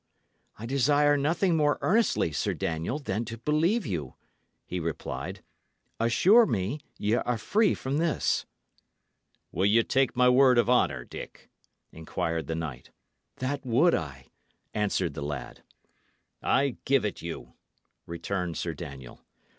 "I 0.57 0.65
desire 0.65 1.15
nothing 1.15 1.55
more 1.55 1.77
earnestly, 1.81 2.31
Sir 2.31 2.55
Daniel, 2.55 2.97
than 2.97 3.23
to 3.25 3.37
believe 3.37 3.85
you," 3.85 4.15
he 4.65 4.79
replied. 4.79 5.43
"Assure 5.99 6.47
me 6.47 6.79
ye 6.97 7.13
are 7.13 7.37
free 7.37 7.75
from 7.75 7.99
this." 7.99 8.47
"Will 9.51 9.67
ye 9.67 9.83
take 9.83 10.15
my 10.15 10.27
word 10.27 10.57
of 10.57 10.67
honour, 10.71 11.05
Dick?" 11.05 11.51
inquired 11.91 12.47
the 12.47 12.55
knight. 12.55 12.89
"That 13.35 13.63
would 13.63 13.93
I," 13.93 14.25
answered 14.73 15.13
the 15.13 15.21
lad. 15.21 15.61
"I 16.41 16.77
give 16.85 17.05
it 17.05 17.21
you," 17.21 17.53
returned 18.07 18.57
Sir 18.57 18.73
Daniel. 18.73 19.21